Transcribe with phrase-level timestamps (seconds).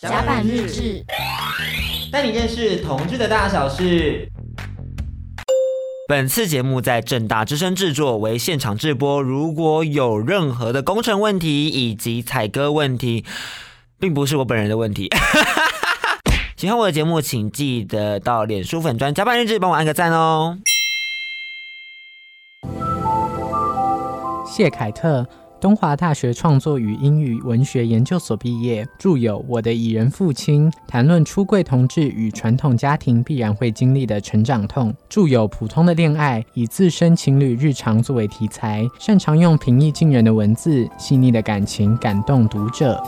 [0.00, 1.04] 甲板日志，
[2.12, 4.30] 带你认识同志的大小事。
[6.06, 9.20] 本次节目在正大之声制作，为现场直播。
[9.20, 13.24] 如果有任何的工程问题以及采歌问题，
[13.98, 15.10] 并不是我本人的问题。
[16.56, 20.58] 喜欢我的节目，请记得到脸书粉专甲板日志帮我按个赞哦。
[24.46, 25.26] 谢凯特。
[25.60, 43.02] 东华大学创作与英语文学研究所毕业，著有《我的蚁人父亲》，谈论出柜同志与传统家庭必然会经历的成长痛；著有《普通的恋爱》，以自身情侣日常作为题材，擅长用平易近人的文字，细腻的感情感动读者。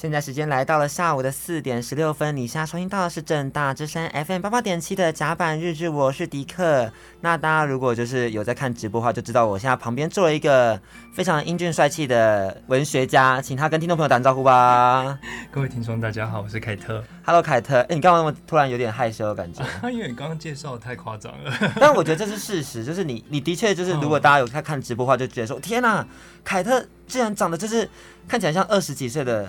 [0.00, 6.88] 现在时间来到了下午的四点十六分，你现在收听到的是正大之声 FM 八八点七的甲板日志，我是迪克。
[7.20, 10.80] 那大家如果就是有在看直播的话，就知道我现在旁边坐了一个
[11.12, 15.18] 非常英俊帅气的文学家，请他跟听众朋友打招呼吧。
[15.50, 17.02] 各位听众大家好，我是凯特。
[17.28, 17.80] Hello，凯特。
[17.80, 19.62] 哎，你刚刚那么突然有点害羞的感觉？
[19.92, 21.52] 因为你刚刚介绍太夸张了。
[21.78, 26.06] 但我觉得这是事实，就是你，你的确就是，如果大家有在看直播的话，就觉得说，天哪，
[26.42, 27.86] 凯特竟然长得就是。
[28.26, 29.48] 看起来像二十几岁的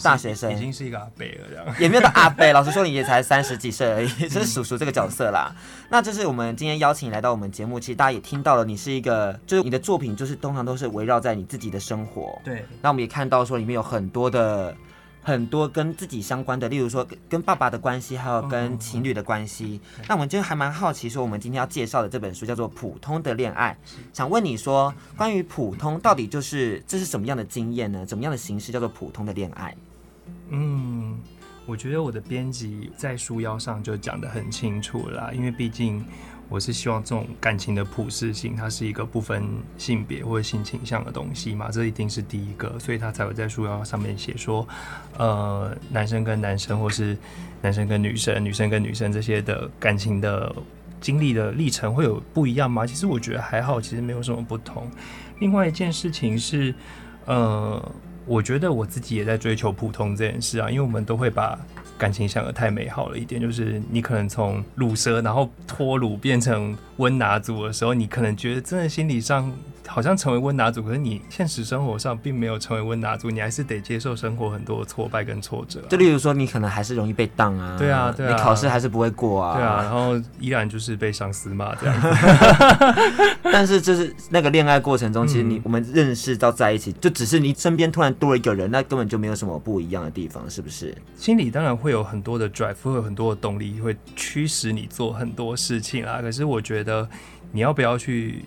[0.00, 2.46] 大学生，已经是一个阿伯了，这样也没有到阿伯。
[2.54, 5.52] 老实说，你也才三十几岁而已，就是叔叔这个角色啦。
[5.88, 12.40] 那就是我们今天邀请你来到我们节目，其实大家也听到了，你是一个，就是你的作品，就是通常都是围绕在你自己的生活。
[12.44, 12.64] 对。
[12.80, 14.72] 那我们也看到说，里面有很多的。
[15.22, 19.80] 很多跟自己相关的，例如说跟爸爸的关系，还有跟情侣的关系。
[20.08, 23.76] 那我们就还蛮好奇，说我们今天要介绍的这本书叫做《普通的恋爱》，
[24.12, 28.04] 想问你说，关于普通到底就是这是什么样的经验呢？
[28.04, 29.76] 怎么样的形式叫做普通的恋爱？
[30.48, 31.18] 嗯，
[31.66, 36.04] 我觉得我的编辑在书腰上就讲得很清楚啦，因为毕竟。
[36.52, 39.42] 我是希望这种感情的普适性，它是一个不分
[39.78, 44.68] 性别或者性倾向的东西嘛，这一定是第一个，所以他才会在书腰上面写说，
[45.16, 47.16] 呃，男生跟男生，或是
[47.62, 50.54] 男生跟女生，女生跟女生这些的感情的
[51.00, 52.86] 经历的历程会有不一样吗？
[52.86, 54.86] 其实我觉得还好，其实没有什么不同。
[55.38, 56.74] 另外一件事情是，
[57.24, 57.82] 呃，
[58.26, 61.58] 我觉得我自己也在追求普通这件事啊，因为我们都会把。
[62.02, 69.48] 感情想的太美好了一点，就是你可能从乳蛇，然后脱乳变成温拿族的时候，你可能觉得真的心理上。
[69.92, 75.88] 好像成为温拿族，可是你现实生活上并没有成为温拿族，你还是得接受生活很多挫败跟挫折啊。
[75.90, 82.08] 就例如说，你可能还是容易被当啊，对啊，对啊，你考试还是不会过啊，对啊，然后依然就是被上司骂这样子。
[83.52, 90.96] 但是就是那个恋爱过程中，其实你我们认识到在一起，就只是你身边突然多了一个人，那根本就没有什么不一样的地方，是不是？
[91.16, 96.22] 心里当然会有很多的 drive，会有很多的动力，会驱使你做很多事情啊。
[96.22, 97.06] 可是我觉得
[97.50, 98.42] 你要不要去？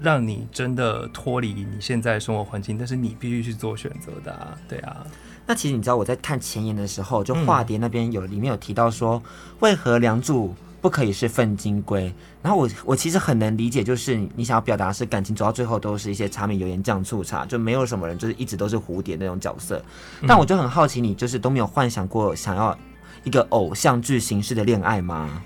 [0.00, 5.04] 让你真的脱离你现在的生活环境，但是你必须去做选择的啊，对啊。
[5.46, 9.22] 那其实你知道我在看前言的时候，就化蝶那边有里面有提到说，
[9.60, 12.12] 为何梁祝不可以是粪金龟？
[12.42, 19.82] 然后我我其实很能理解，就是你想要表达是感情走到最后都是一些柴米油盐酱醋茶，就没有什么人就是一直都是蝴蝶那种角色。
[20.26, 22.78] 但我就很好奇，你就是都没有幻想过想要
[23.24, 25.42] 一个偶像剧形式的恋爱吗？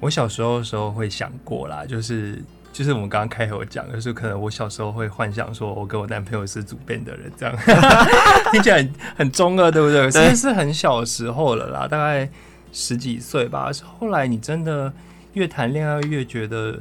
[0.00, 2.42] 我小时候的时候会想过啦，就是。
[2.76, 7.56] 就是我们刚刚开头讲，就是可能我小时候会幻想说，我跟我男朋友是主变的人，这样
[8.52, 10.10] 听起来很很中二，对不对？
[10.10, 12.28] 其实是很小时候了啦，大概
[12.72, 13.72] 十几岁吧。
[13.72, 14.92] 是后来你真的
[15.32, 16.78] 越谈恋爱越觉得。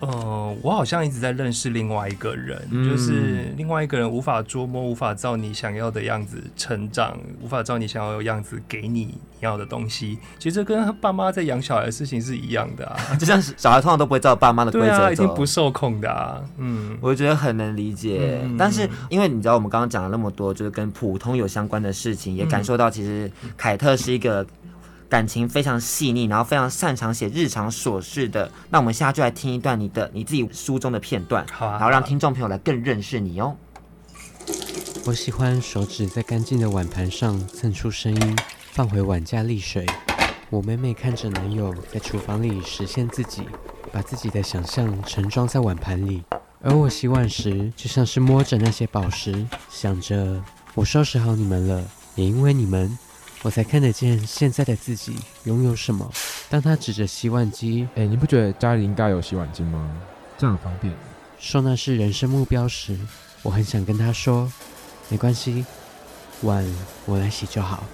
[0.00, 10.18] 呃，我好像一直在认识另外一个人，嗯，就是另外一个人无法捉摸，无法照你想要的样子成长，无法照你想要的样子给你你要的东西。
[10.38, 16.42] 其实跟爸妈在养小孩的事情是一样的啊， 就像小孩通常都不会照爸妈的规则走，啊，已经不受控的啊。
[16.58, 18.40] 嗯，我觉得很能理解。
[18.44, 24.44] 嗯，但是因为你知道，我们刚刚讲了那么多，就是跟普通有相关的事情，也感受到其实凯特是一个。
[25.14, 28.50] 感情非常细腻，然后非常擅长写日常琐事的。
[28.68, 33.54] 那我们现在就来听一段你的你自己书中的片段，好啊，然后让听众朋友来更认识你哦。
[35.06, 38.36] 我喜欢手指在干净的碗盘上蹭出声音，
[38.72, 39.86] 放回碗架沥水。
[40.50, 43.42] 我每每看着男友在厨房里实现自己，
[43.92, 46.24] 把自己的想象盛装在碗盘里，
[46.60, 50.42] 而我洗碗时就像是摸着那些宝石，想着
[50.74, 51.84] 我收拾好你们了，
[52.16, 52.98] 也因为你们。
[53.44, 56.10] 我才看得见现在的自己拥有什么。
[56.48, 59.86] 当他指着洗碗机，哎，你不觉得家里应该有洗碗机吗？
[60.38, 60.94] 这样很方便。
[61.38, 62.98] 说那是人生目标时，
[63.42, 64.50] 我很想跟他说，
[65.10, 65.66] 没关系，
[66.40, 66.64] 碗
[67.04, 67.84] 我来洗就好。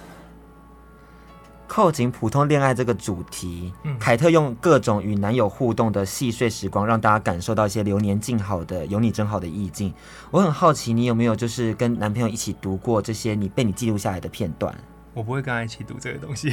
[1.67, 9.93] 扣紧普通恋爱这个主题，嗯，凯特用各种与男友互动的细碎时光，让大家感受到一些流年静好的有你真好的意境。
[10.31, 14.73] 我很好奇，你有没有就是跟男朋友一起读过这些你被你记录下来的片段？
[15.13, 16.49] 我不会跟他一起读这个东西，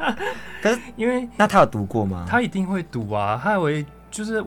[0.62, 2.26] 可是因为那他有读过吗？
[2.28, 4.42] 他一定会读啊，他还会就是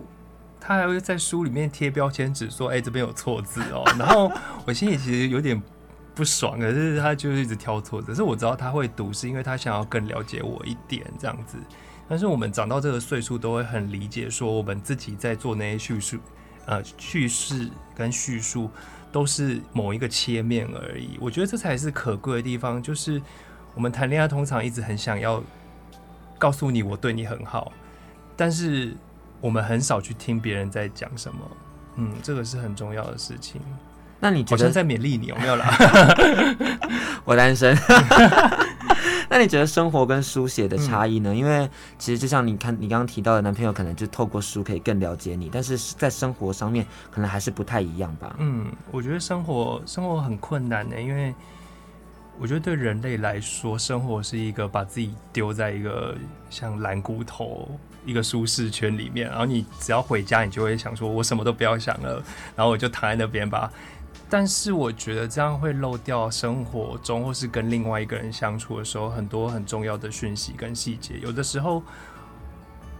[0.59, 4.31] 他还会在书里面贴标签纸，说哎、欸、这边有错字哦， 然后
[4.65, 5.61] 我心里其实有点
[6.15, 8.07] 不爽，可是他就是一直挑错字。
[8.07, 11.57] 可是我知道他会读，是因为他想要更了解我一点这样子。
[12.09, 16.17] 但是我们长到这个岁数，都会很理解说我们自己在做那些叙述，
[16.65, 18.69] 呃，叙事跟叙述。
[19.13, 22.81] 都是某一个切面而已，我觉得这才是可贵的地方。
[22.81, 23.21] 就是
[23.75, 25.41] 我们谈恋爱通常一直很想要
[26.39, 27.71] 告诉你我对你很好，
[28.35, 28.93] 但是
[29.39, 31.39] 我们很少去听别人在讲什么。
[31.97, 33.61] 嗯，这个是很重要的事情。
[34.19, 35.77] 那你觉得在勉励你有没有啦？
[37.23, 37.77] 我单身。
[39.35, 41.33] 那你觉得生活跟书写的差异呢？
[41.33, 48.35] 嗯、因为其实就像你看，你刚刚提到的男朋友可能就透过书可以更了解你，但是在生活上面可能还是不太一样吧。
[48.37, 51.33] 嗯，我觉得生活生活很困难的，因为
[52.39, 56.15] 我觉得对人类来说，生活是一个把自己丢在一个
[56.51, 57.67] 像蓝骨头
[58.05, 62.23] 一个舒适圈里面，然后你只要回家，你就会想说，我什么都不要想了，
[62.55, 63.71] 然后我就躺在那边吧。
[64.29, 71.19] 但是我觉得这样会漏掉生活中或是跟另外一个人相处的时候很多很重要的讯息跟细节。
[71.21, 71.83] 有的时候，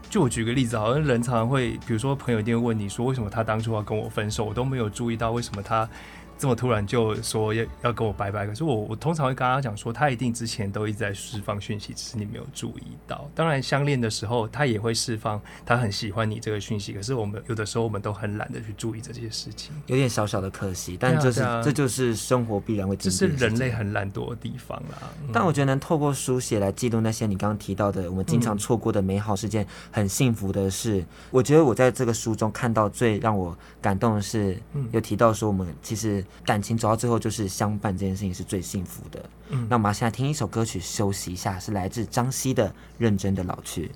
[0.10, 5.90] 就我举个例子，好像人常常会，比如说朋友一定会问你说，为什么他当初要跟我分手，我都没有注意到为什么他。
[6.38, 13.30] 这么突然就说要要跟我拜拜，可是我我通常会跟他讲说，他一定之前都一直在释放讯息，只是你没有注意到。
[13.34, 20.98] 当然，相恋的时候他也会释放他很喜欢你这个讯息，可是我们有的时候我们都很懒得去注意这些事情，有点小小的可惜。
[21.00, 24.98] 但就是、啊啊、这就是生活必然会，这是人类很懒惰的地方啦。
[25.22, 31.00] 嗯、但我觉得能透过书写来记录那些你刚刚提到的我们经常错过的美好事件，很幸福的事。
[31.00, 37.18] 嗯、我觉得我在这个书中看到最让我感动的是，嗯、有提到说我们其实感情走到最后。
[37.24, 39.30] 就是相伴这件事情是最幸福的。
[39.50, 42.68] 嗯，那我们现在听一首歌曲休息一下，是来自张希的
[42.98, 43.88] 《认真的老去》。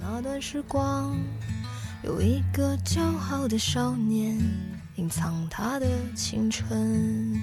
[0.00, 1.14] 那段时光，
[2.04, 4.38] 有一个骄傲的少年，
[4.96, 5.86] 隐藏他的
[6.16, 7.38] 青春。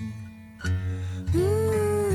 [1.34, 2.15] 嗯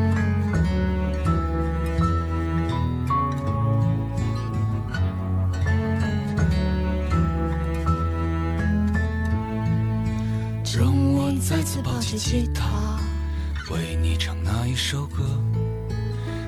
[12.11, 12.99] 再次抱起吉他，
[13.73, 15.23] 为你唱那一首歌，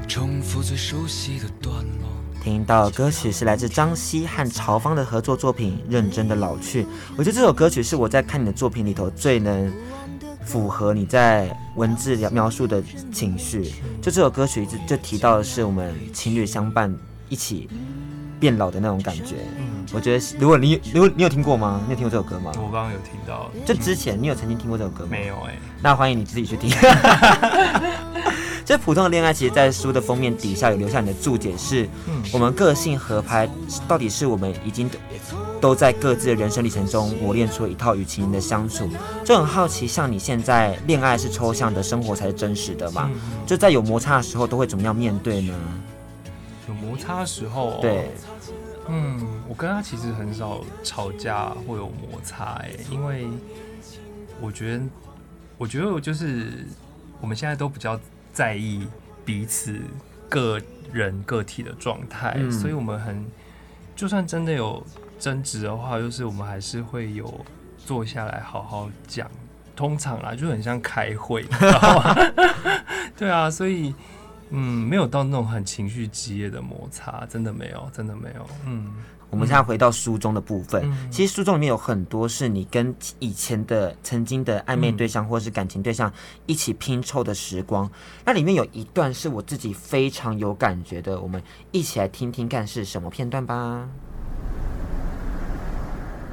[0.09, 2.09] 重复最熟悉的段落。
[2.43, 6.83] 听到歌曲是来自张希和曹方的合作作品《认真的老去》。
[7.15, 9.71] 我觉得这首歌曲是我在看你的作品里头最能
[10.43, 13.71] 符合你在文字描述的情绪。
[14.01, 16.93] 就这首歌曲一直就提到的是我们情侣相伴
[17.29, 17.69] 一起
[18.39, 21.81] 变老的那种感觉，嗯，我觉得如果你如果你有听过吗？
[21.85, 22.51] 你有听过这首歌吗？
[22.57, 25.09] 我刚刚有听到，就之前你有曾经听过这首歌吗？
[25.11, 26.69] 没有哎、欸，那欢迎你自己去听。
[28.65, 31.87] 这普通的恋爱，其实，在书的封面底下有留下你的注解，是
[32.31, 33.47] 我们个性合拍，
[33.89, 34.89] 到底是我们已经
[35.59, 38.89] 都在各自的人生历程中磨练出了一套与情人的相处。
[39.25, 43.11] 就很好奇，像你现在恋爱是抽象的，生活才是真实的嘛？
[43.45, 45.53] 就在有摩擦的时候，都会怎么样面对呢？
[46.67, 48.09] 有摩擦的时候，对。
[48.87, 53.27] 嗯，我跟他其实很少吵架或有摩擦，哎，因为
[54.41, 54.83] 我觉得，
[55.57, 56.65] 我觉得就是
[57.21, 57.97] 我们现在都比较
[58.33, 58.85] 在意
[59.23, 59.79] 彼此
[60.27, 60.59] 个
[60.91, 63.25] 人个体的状态，嗯，所以我们很，
[63.95, 64.85] 就算真的有
[65.17, 67.45] 争执的话，就是我们还是会有
[67.77, 69.29] 坐下来好好讲。
[69.75, 71.43] 通常啦，就很像开会？
[73.17, 73.95] 对啊，所以
[74.49, 78.47] 嗯，没有到那种很情绪激烈的摩擦，真的没有，真的没有。
[78.65, 78.91] 嗯，
[79.29, 86.11] 我们现在回到书中的部分，嗯、其实书中里面有很多是你跟以前的曾经的暧昧对象或是感情对象
[86.45, 87.89] 一起拼凑的时光。
[88.23, 93.89] 那里面有一段是我自己非常有感觉的，我们一起来听听看是什么片段吧。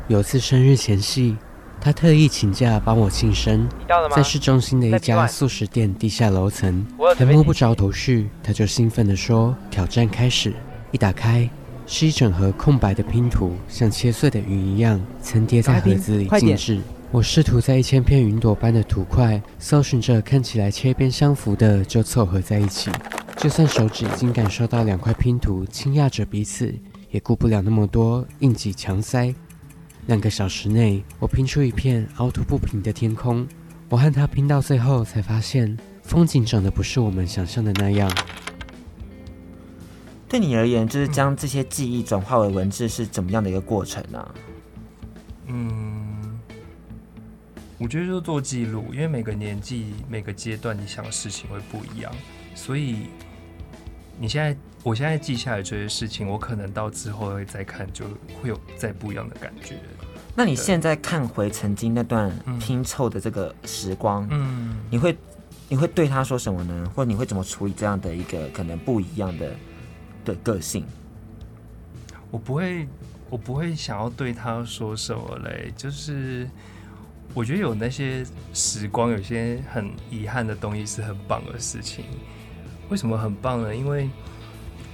[0.08, 1.36] 有次生日前夕。
[1.80, 3.66] 他特意请假帮我庆生，
[4.14, 10.52] 在市中心的一家速食店地下楼层，还摸不着头绪，他就兴奋地说：“挑战开始！”
[10.92, 11.48] 一打开，
[11.86, 16.80] 是一整盒空白的拼图，像切碎的云一样层叠在盒子里，静置。
[17.10, 22.90] 我试图在一千片云朵般的图块搜寻着看起来切边相符的，就凑合在一起。
[23.36, 26.74] 就算手指已经感受到两块拼图轻压着彼此，
[27.10, 29.34] 也顾不了那么多，硬挤强塞。
[30.06, 33.46] 两个小时内，我拼出一片凹凸不平的天空。
[33.88, 38.10] 我和他拼到最后，才发现风景长得不是我们想象的那样。
[40.28, 44.18] 对你而言，就是将这些记忆转化为文字是怎么样的一个过程呢？
[44.18, 44.34] 啊？
[45.46, 46.38] 嗯，
[47.78, 52.12] 我觉得就是做记录，因为每个年纪、每个阶段，你想的事情会不一样，
[52.54, 53.06] 所以
[54.20, 54.54] 你现在。
[54.82, 58.06] 我现在记下来这些事情，我可能到之后会再看，就
[58.40, 59.76] 会有再不一样的感觉。
[60.34, 65.14] 那你现在看回曾经那段拼凑的这个时光，嗯，你会
[65.68, 66.90] 你会对他说什么呢？
[66.96, 69.52] 或者你会怎么处理这样的一个可能不一样的
[70.24, 70.86] 的个性？
[72.30, 72.88] 我不会，
[73.28, 75.70] 我不会想要对他说什么嘞。
[75.76, 76.48] 就是
[77.34, 78.24] 我觉得有那些
[78.54, 82.06] 时光，有些很遗憾的东西是很棒的事情。
[82.90, 83.74] 为什么很棒呢？
[83.74, 84.10] 因为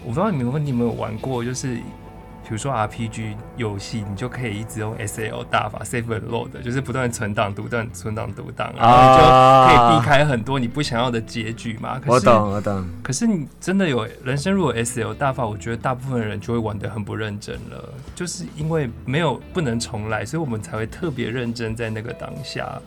[0.05, 9.25] 我不知道你们你们有玩过，就是比如说 RPG 游戏，你就可以一直用 SL 大法 save and load，就是不断存档、不断存档、读档，然后你就
[9.67, 11.99] 可以避开很多你不想要的结局嘛。
[11.99, 12.87] 可是我懂，我懂。
[13.03, 22.81] 可是你真的有人生如果 SL 大法，我觉得大部分人就会玩的很不认真了，就是因为没有不能重来，所以我们才会特别认真在那个当下。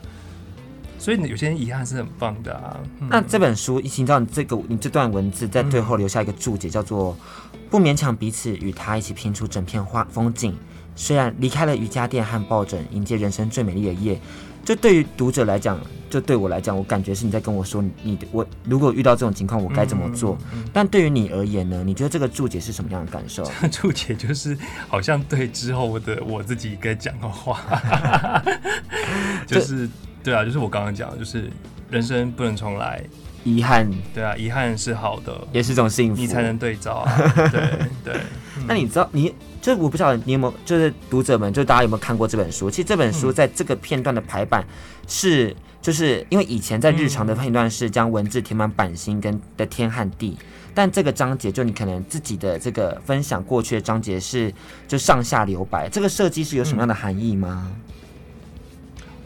[1.00, 2.78] 所以有些遗憾是很棒的啊。
[3.00, 7.16] 嗯、那这本书，一听到你这个你这段文字，在最后留下一个注解，叫做
[7.70, 10.54] “不勉强彼此与他一起拼出整片花风景”。
[10.94, 14.20] 虽然离开了瑜伽垫和抱枕，迎接人生最美丽的夜。
[14.62, 15.80] 这对于读者来讲，
[16.10, 20.36] 就对我来讲，我感觉是你在跟我说，你我如果遇到这种情况，我该怎么做？
[20.70, 21.82] 但对于你而言呢？
[21.82, 23.50] 你觉得这个注解是什么样的感受？
[23.72, 24.54] 注解就是
[24.86, 27.62] 好像对之后的我自己该讲的话，
[29.48, 29.88] 就是。
[30.22, 31.50] 对啊，就是我刚刚讲，就是
[31.90, 33.02] 人生不能重来，
[33.44, 33.90] 遗憾。
[34.14, 37.32] 对啊，遗憾是好的，也是一种幸福，你才能对照啊。
[37.50, 37.60] 对
[38.04, 38.20] 对。
[38.58, 42.70] 嗯、那你知道，你就我不知道你有没有，就是读者们，就大家有没有看过这本书？
[42.70, 44.64] 其实这本书在这个片段的排版
[45.06, 50.36] 是，就是因为以前在日常的片段是将文字填满版型跟的天和地，
[50.74, 54.52] 但这个章节就你可能自己的这个分享过去的章节是
[54.86, 57.66] 就上下留白，这个设计是有什么样的含义吗？
[57.70, 57.80] 嗯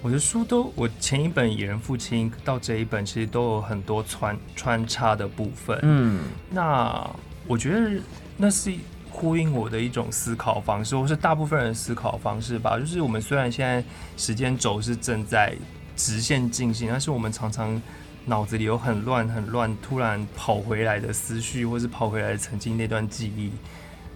[0.05, 5.79] 我的书都，我前一本《野人父亲》到这一本，其实都有很多穿穿插的部分。
[5.81, 6.21] 嗯，
[6.51, 7.11] 那
[7.47, 7.99] 我觉得
[8.37, 8.71] 那是
[9.11, 12.79] 呼应我的一种思考方式，或是大部分人的思考方式吧。
[12.79, 13.83] 就是我们虽然现在
[14.19, 15.57] 时间轴是正在
[15.97, 17.81] 直线进行，但是我们常常
[18.27, 23.51] 脑子里有很乱、很乱，突然跑回来的思绪，或是跑回来的曾经那段记忆，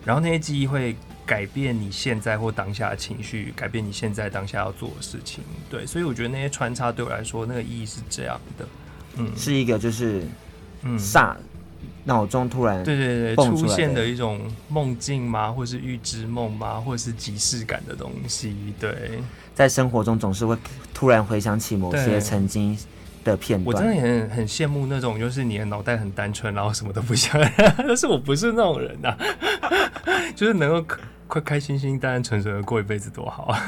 [0.04, 0.94] 然后那些记忆会。
[1.28, 8.66] 改变你现在或当下的情绪，改变你现在当下要做的事情，对，所以我觉得那些穿插对我来说，那个意义是这样的，
[9.16, 10.22] 嗯，是一个就是，
[10.84, 11.36] 嗯，刹
[12.04, 19.20] 脑中突然对对对出现的一种梦境吗，或是预知梦吗，或者是即视感的东西，对，
[19.54, 20.56] 在生活中总是会
[20.94, 22.74] 突然回想起某些曾经
[23.22, 27.38] 的片段，我真的也很很羡慕那种，就是你的脑袋很单纯，然后什么都不想，
[27.76, 29.18] 但是我不是那种人呐、啊，
[30.34, 30.96] 就是能够。
[31.28, 33.60] 快开心心、单单纯纯的过一辈子多好啊！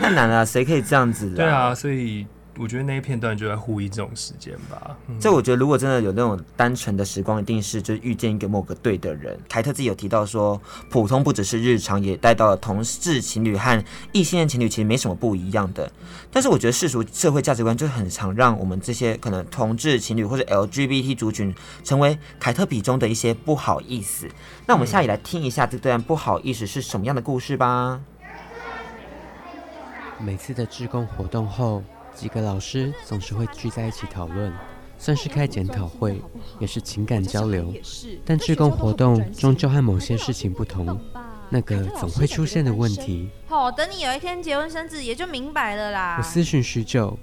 [0.00, 1.28] 太难了，谁可以这样子？
[1.34, 2.26] 对啊，所以。
[2.58, 4.94] 我觉得那一片段就在呼应这种时间吧。
[5.18, 9.38] 这、嗯、我觉得，如果真的有那种单纯的时光，一定是就遇见一个某个对的人。
[9.48, 13.82] 凯特自己有提到说，普通不只是日常，也带到了同志情侣和
[14.12, 15.90] 异性恋情侣其实没什么不一样的。
[16.30, 24.28] 但是我觉得世俗社会价值观就很常让我们这些可能同志情侣或者 LGBT 族群成为凯特笔中的一些不好意思。
[24.66, 27.98] 那我们下里来听一下这段不好意思是什么样的故事吧。
[30.20, 31.82] 每次的志工活动后。
[32.14, 34.52] 几个老师总是会聚在一起讨论，
[34.98, 36.20] 算是开检讨会，
[36.58, 37.72] 也是情感交流。
[38.24, 41.00] 但志工活动终究和某些事情不同，
[41.48, 43.28] 那个总会出现的问题。
[43.46, 46.16] 好，等你有一天结婚生子，也就明白了啦。
[46.18, 47.18] 我思寻许久，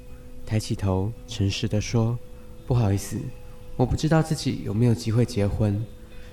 [0.46, 2.18] 抬起头，诚实的说
[2.68, 3.18] ：“不好意思，
[3.78, 5.82] 我不知道自己有没有机会结婚，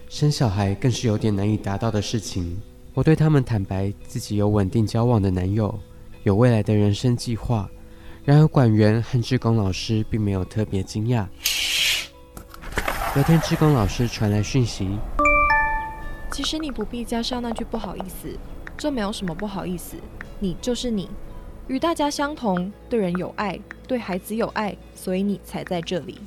[0.09, 2.61] 生小孩更是有点难以达到的事情。”
[2.95, 5.79] 我对他们坦白自己有稳定交往的男友，
[6.23, 7.69] 有未来的人生计划。
[8.27, 11.25] 然而管员和志工老师并没有特别惊讶。
[13.15, 14.99] 隔天，志工老师传来讯息。
[16.33, 18.37] 其实你不必加上那句不好意思，
[18.77, 19.97] 这没有什么不好意思，
[20.41, 21.09] 你就是你，
[21.69, 26.19] 与大家相同，对人有爱，对孩子有爱，所以你才在这里。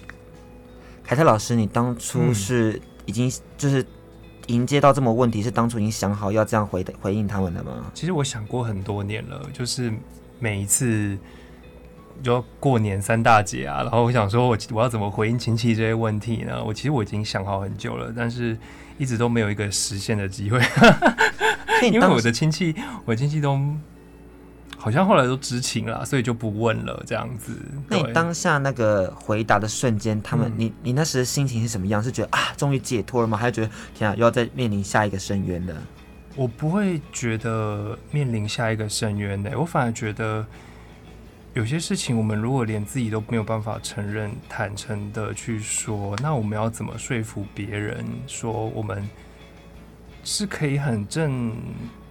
[1.03, 3.85] 凯特老师，你当初是已经就是
[4.47, 7.91] 迎接到这么问题，是当初已经想好要这样回回应他们了吗？
[7.93, 9.93] 其实我想过很多年了，就是
[10.39, 11.17] 每一次。
[12.21, 16.63] 就过年三大节啊，然后我想说我，我我要怎么回应亲戚这些问题呢？
[16.63, 18.57] 我其实我已经想好很久了，但是
[18.97, 20.59] 一直都没有一个实现的机会。
[21.91, 23.57] 因为我的亲戚，我亲戚都
[24.77, 27.53] 好像后来都知情了，所以就不问了这样子。
[27.87, 32.03] 那你当下那个回答的瞬间，他们，嗯、你你那时的心情是什么样？
[32.03, 33.37] 是觉得啊，终于解脱了吗？
[33.37, 35.73] 还是觉得天啊，又要再面临下一个深渊了？
[36.35, 40.45] 我不会觉得面临下一个深渊的，我反而觉得。
[41.59, 49.05] 有些事情，我们如果连自己都没有办法承认、坦诚的去说，那我们要怎么说服别人说我们
[50.23, 51.51] 是可以很正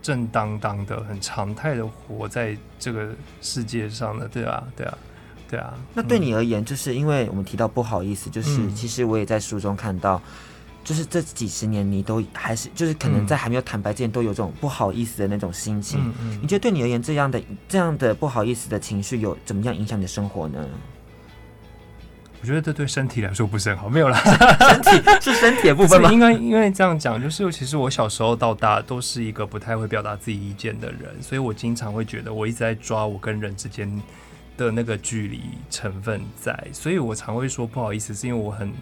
[0.02, 3.09] 正当当的、很常态的活在这个
[3.40, 4.28] 世界上的？
[4.28, 4.99] 对啊，对啊，
[5.49, 5.73] 对啊。
[5.95, 10.21] 那对你而言，就是因为我们提到不好意思，就是、嗯、其实我也在书中看到。
[10.88, 16.00] 就是这几十年，你都还是就是可能在还没有坦白之前，都有这种不好意思的那种心情。
[16.02, 16.38] 嗯嗯。
[16.40, 20.66] 你觉得对你而言，这样的这样的不好意思的情绪，有怎么样影响你的生活呢？
[22.40, 23.87] 我觉得这对身体来说不是很好。
[23.87, 24.18] 没有啦，
[24.71, 26.11] 身体是身体的部分吗？
[26.11, 34.00] 应该因为这样讲，就是其实我小时候到大都是一个不太会表达自己意见的人，所以我经常会觉得我一直在抓我跟人之间
[34.57, 38.73] 的那个距离成分在，所以我常会说不好意思，是因为我很。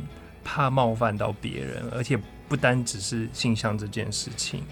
[0.47, 2.17] 怕冒犯到别人，而且
[2.49, 4.63] 不单只是性向这件事情，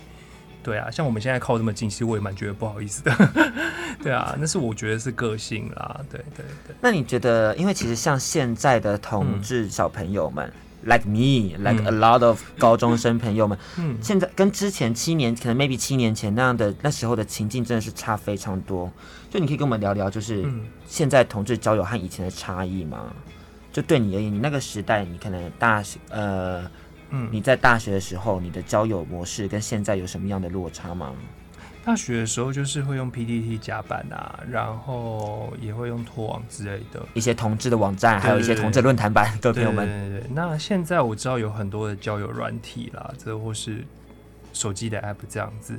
[0.62, 3.12] 对啊，像我们现在靠这么近，其实我也蛮觉得不好意思的，
[4.00, 6.76] 对啊，那是我觉得是个性啦，对对对。
[6.80, 10.46] 那你觉得，因为其实像现在的同志小朋友们、
[10.84, 18.88] 嗯、，like me，like a lot of 高中生朋友们， 嗯，现在跟之前七年，可能 maybe 七年前那样的那时候的情境，真的是差非常多。
[19.28, 20.48] 就你可以跟我们聊聊，就是
[20.86, 23.12] 现在同志交友和以前的差异吗？
[23.74, 26.62] 就对你而言，你那个时代，你可能大学，呃，
[27.10, 31.12] 嗯，你在大学的时候，你的交友模式跟现在有什么样的落差吗？
[31.84, 39.84] 大学的时候就是会用 PTT 甲板啊，然后也会用拓网之类的一些同志的网站，还有一些同志论坛版，各位朋友们。
[39.86, 40.30] 对对对。
[40.32, 43.84] 那现在我知道有很多的交友软体啦，这或是
[44.52, 45.78] 手机的 App 这样子。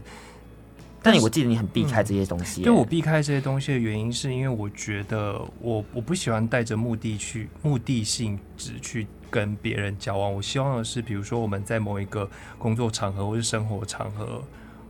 [1.05, 2.63] 但你我记得你很避开这些东西。
[2.63, 10.33] 对，我避开这些东西的原因是因为我觉得我我不喜欢带着目的去目的性质去跟别人交往。
[10.33, 14.43] 我希望的是，比如说我们在某一个工作场合，或是生活场合，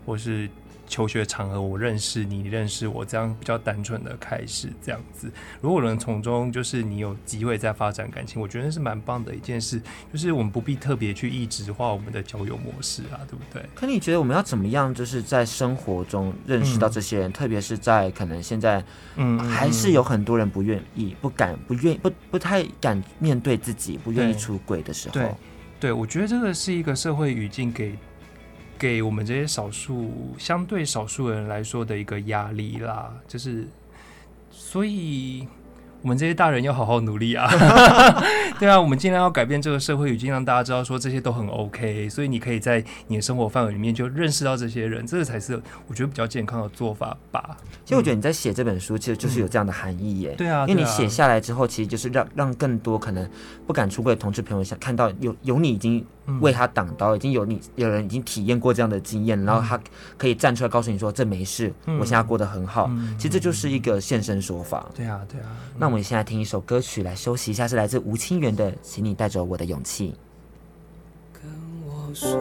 [0.06, 0.50] 或是。
[0.88, 5.32] 求学场合，我认识你，你认识我，这样比较单纯的开始，这样子。
[5.62, 9.82] 如果能从中就是你有机会再发展感情，我觉得是蛮棒的一件事。
[10.12, 13.62] 就是我们不必特别去一直化我们的交友模式啊，对不对？
[13.74, 18.84] 可你觉得我们要怎么样，就是在生活中认识到这些人，嗯、特别是在可能现在，
[19.16, 25.14] 嗯，还是有很多人不愿意、不敢、不愿意、不不太敢面对自己，不愿意出轨的时候。
[25.14, 25.30] 对，
[25.80, 27.96] 对，我觉得这个是一个社会语境给。
[28.78, 33.68] 给我们这些少数、相对少数人来说的一个压力啦，就是，
[34.52, 35.48] 所以。
[36.06, 37.50] 我们这些大人要好好努力啊！
[38.60, 42.08] 对啊，我们尽量要改变这个社会语境，让大家知道说这些都很 OK。
[42.10, 47.58] 所以你可以在你的生活范围里面就认识到这些人，这个才是我觉得比较健康的做法吧。
[47.84, 50.36] 其实我觉得你在写这本书，其实就是有这样的含义耶。
[50.38, 53.28] 对啊，因为你写下来之后，其实就是让让更多可能
[53.66, 56.06] 不敢出柜的同志朋友想看到有有你已经
[56.40, 59.80] 为他挡刀，已经有你有人已经体验过这样的经验，然后他
[60.20, 62.92] 可以站出来告诉你说这没事，我现在过得很好。
[63.18, 64.86] 其实这就是一个现身说法。
[64.96, 65.48] 对啊，对啊。
[65.80, 70.12] 那们现在听一首歌曲来休息一下，是来自吴清源的《请你带走我的勇气》。
[71.34, 71.44] 跟
[71.88, 72.38] 我说，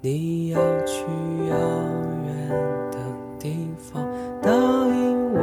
[0.00, 1.02] 你要去
[1.50, 1.56] 遥
[2.24, 2.48] 远
[2.92, 2.98] 的
[3.40, 4.06] 地方，
[4.40, 5.40] 答应我，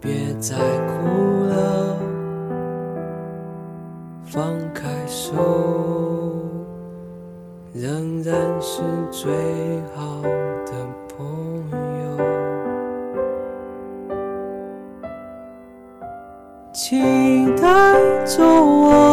[0.00, 0.56] 别再
[0.88, 1.96] 哭了，
[4.24, 5.32] 放开手，
[7.72, 9.32] 仍然是最
[9.94, 10.20] 好
[10.66, 10.72] 的
[11.16, 11.53] 朋友。
[17.64, 17.70] 带
[18.26, 19.03] 走我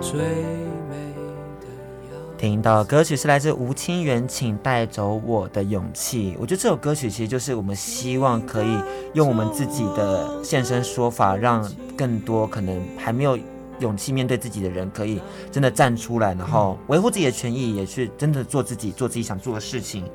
[0.00, 0.20] 最。
[2.38, 6.34] 听到歌曲是来自吴清源，请带走我的勇气。
[6.40, 8.78] 我觉得这首歌曲其实就是我们希望可以
[9.12, 13.38] 用我们自己的现身说法，让更多可能还没有
[13.80, 15.20] 勇气面对自己的人，可以
[15.52, 20.10] 真的站出来，然后维护自己的权益，也去真的做自己，做自己想做的事情。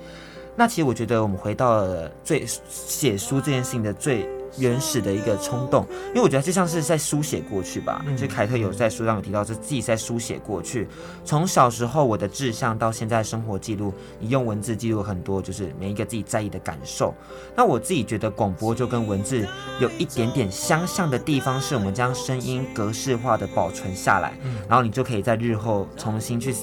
[0.56, 4.28] 那其实我觉得我们回到了最写书这件事情的最。
[4.58, 8.04] 原始的一个冲动，因为我觉得就像是在书写过去吧。
[8.18, 10.88] 就凯特有在书上有提到，是自己在书写过去，
[11.24, 17.14] 从小时候我的志向到现在生活记录，你用文字记录很多，就是每一个自己在意的感受。
[17.56, 19.46] 那我自己觉得广播就跟文字
[19.80, 24.34] 有一点点相像的地方，是我们将声音格式化的保存下来，
[24.68, 26.56] 然后你就可以在日后重新去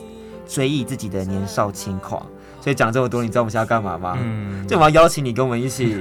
[0.48, 2.26] 追忆自己的年少轻狂。
[2.60, 4.16] 所以讲这么多，你知道我们现在要干嘛吗？
[4.20, 5.98] 嗯，就我们要邀请你跟我们一起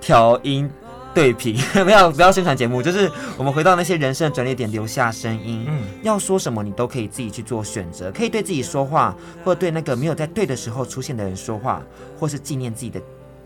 [0.00, 0.70] 调音。
[1.14, 5.66] 对评， 不要不要宣传节目，就是我们回到那些人生的转捩点，留下声音。
[5.68, 11.82] 嗯，要说什么你都可以自己去做选择，可以对自己说话，或者对那个没有在对的时候出现的人说话，
[12.18, 13.00] 或是纪念自己的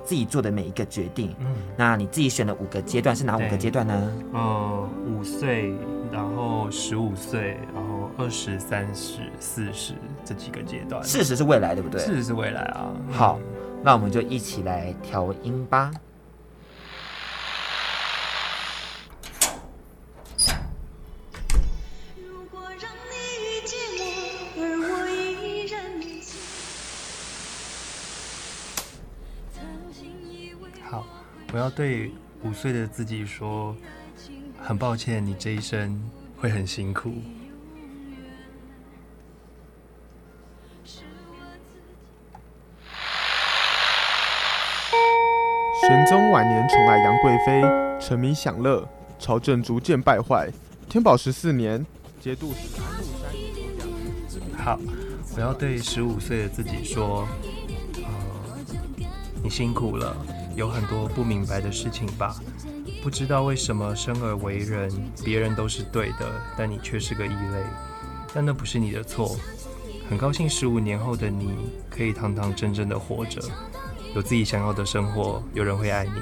[0.05, 1.35] 自己做的每一个决定。
[1.41, 4.13] 嗯，那你自己选的五个阶段是哪五个阶段呢？
[4.33, 5.75] 呃，五岁，
[6.13, 11.03] 然后十五岁，然后二十、三十、四十这几个阶段。
[11.03, 12.01] 四十是未来，对不对？
[12.01, 12.93] 四十是未来啊。
[13.11, 13.41] 好，
[13.83, 15.91] 那我们就一起来调音吧。
[31.57, 33.75] 我要对五岁的自己说，
[34.63, 35.99] 很抱歉，你这一生
[36.37, 37.15] 会很辛苦。
[45.81, 47.63] 玄宗晚年宠爱杨贵妃，
[47.99, 48.87] 沉迷享乐，
[49.19, 50.53] 朝政逐渐败坏。
[50.91, 51.87] 天宝十四年，
[52.21, 53.07] 节度使安禄
[54.53, 54.63] 山。
[54.63, 54.79] 好，
[55.35, 57.27] 我要对十五岁的自己说，
[57.95, 58.05] 呃，
[59.43, 60.15] 你辛苦了。
[60.57, 62.35] 有很多不明白的事情吧，
[63.03, 64.91] 不知道为什么生而为人，
[65.23, 67.63] 别人都是对的，但你却是个异类。
[68.33, 69.37] 但那不是你的错。
[70.09, 73.41] 很高兴十五年后的你可以堂堂正正的活着，
[74.15, 76.13] 有自己想要的生活，有人会爱你。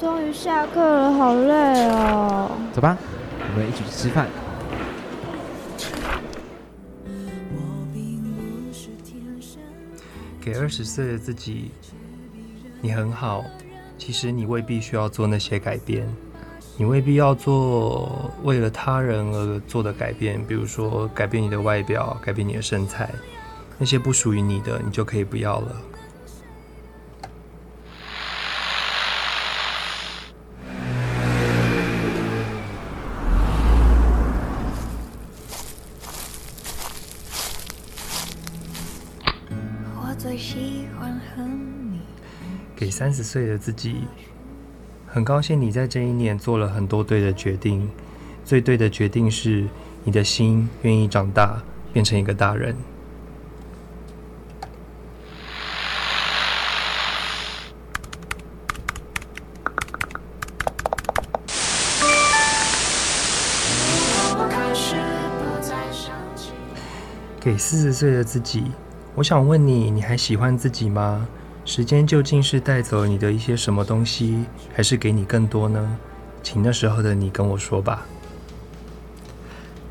[0.00, 2.50] 终于下课了，好累哦。
[2.72, 2.98] 走吧，
[3.38, 4.28] 我们一起去吃饭。
[10.40, 11.70] 给二十岁的自己，
[12.80, 13.44] 你很好。
[13.96, 16.06] 其实你未必需要做那些改变，
[16.76, 23.12] 你未必要做为了他人而做的改变，比如说改变你的外表，改变你的身材，
[23.76, 25.76] 那些不属于你的，你就可以不要了。
[42.98, 44.08] 三十岁的自己，
[45.06, 47.88] 很高兴你在这一年做了很多对的决定。
[48.44, 49.68] 最对的决定是，
[50.02, 52.74] 你的心愿意长大，变成一个大人。
[67.38, 68.64] 给四十岁的自己。
[69.14, 71.28] 我想问你，你还喜欢自己吗？
[71.68, 74.42] 时间究竟是带走你的一些什么东西，
[74.74, 75.86] 还是给你更多呢？
[76.42, 78.06] 请那时候的你跟我说吧。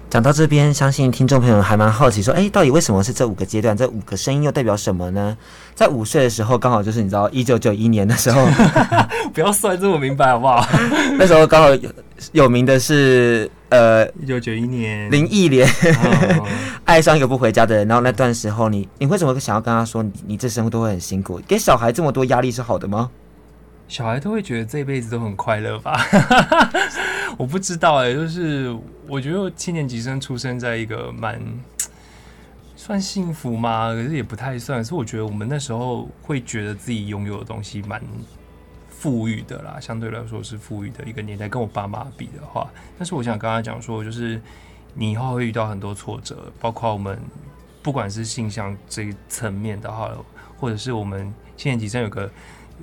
[0.09, 3.77] 讲到这边，相信听众朋友还蛮好奇，说，哎，到底为什么是这五个阶段？
[3.77, 5.37] 这五个声音又代表什么呢？
[5.75, 8.43] 在五岁的时候，刚好就是你知道，一九九一年的时候，
[9.31, 10.67] 不要算这么明白好不好？
[11.19, 11.93] 那时候刚好有
[12.31, 15.67] 有名的是，呃，一九九一年，林忆莲
[16.85, 17.87] 爱上一个不回家的人。
[17.87, 21.41] 然后那段时候你，你你为什么想要跟他说你，你这生活都会很辛苦？
[21.47, 23.11] 给小孩这么多压力是好的吗？
[23.89, 25.97] 小孩都会觉得这辈子都很快乐吧？
[27.37, 28.75] 我不知道哎、欸，就是
[29.07, 31.41] 我觉得七年级生出生在一个蛮
[32.75, 33.93] 算幸福吗？
[33.93, 34.83] 可是也不太算。
[34.83, 38.01] 是我觉得我们那时候会觉得自己拥有的东西蛮
[38.99, 41.47] 富裕的啦，相对来说是富裕的一个年代。
[41.47, 44.41] 跟我爸妈比的话，但是我想刚刚讲说，就是
[44.93, 47.19] 你以后会遇到很多挫折，包括我们
[47.81, 50.11] 不管是性向这一层面的话，
[50.59, 52.31] 或者是我们七年级生有个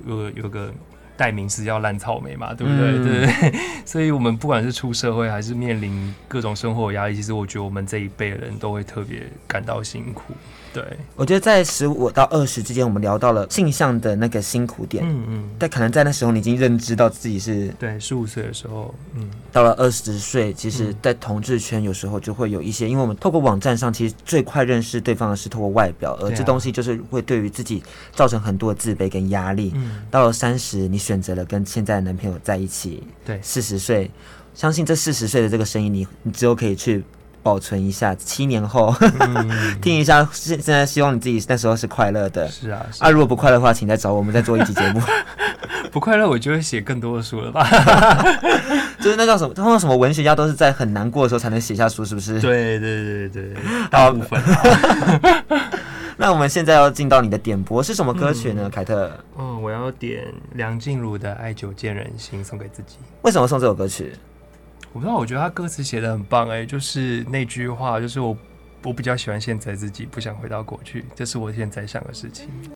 [0.05, 0.73] 有有个。
[1.17, 2.91] 代名词叫烂草莓嘛，对不对？
[2.91, 3.59] 嗯、对。
[3.87, 10.33] 所以，我们不管是出社会，还是面临各种生活压力，其实我觉得我们这一辈的人都会特别感到辛苦。
[10.75, 10.83] 对，
[11.15, 15.05] 我觉得在十五到二十之间，我们聊到了性向的那个辛苦点。
[15.07, 15.49] 嗯嗯。
[15.57, 27.81] 但可能在那时候，你已经认知到自己是对十五岁的时候，嗯，到了二十岁，其实，在同志圈有时候就会有一些，因为我们透过网站上，其实最快认识对方的是透过外表，而这东西就是会对于自己
[28.13, 29.71] 造成很多的自卑跟压力。
[29.75, 30.01] 嗯。
[30.11, 33.01] 到了三十，你选择了跟现在的男朋友在一起。
[33.25, 33.39] 对。
[33.41, 34.11] 四十岁，
[34.53, 37.01] 相信这四十岁的这个声音，你你只有可以去。
[37.45, 40.27] 保存一下，七年后、嗯、 听一下。
[40.31, 42.47] 现现在希望你自己那时候是快乐的。
[42.47, 44.99] 是啊，是啊，啊，如果不快乐的话，请再找我们再做一集节目。
[45.93, 47.63] 不快乐，我就会写更多的书了吧？
[48.99, 49.53] 就是那叫什么？
[49.53, 52.41] 通常什么文学家都是在很难过的时候才能写下书，是不是？
[52.41, 53.53] 对对对对，
[53.91, 54.41] 大部分。
[56.17, 58.67] 那我们现在要进到你的点播是什么歌曲呢？
[58.73, 59.11] 凯、嗯、特？
[59.37, 62.95] 嗯，我要点梁静茹的《爱久见人心》送给自己。
[63.21, 64.13] 为什么送这首歌曲？
[64.95, 68.37] 我不知道，我觉得他歌词写的很棒哎、就是那句话，就是我
[68.81, 72.47] 我比较喜欢现在自己，不想回到过去，这是我现在想的事情。